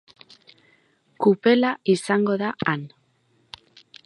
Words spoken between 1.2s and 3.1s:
Kupela izango da han.